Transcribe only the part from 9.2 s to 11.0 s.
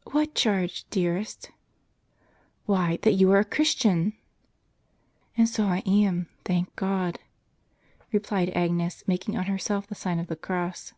on herself the sign of the cross.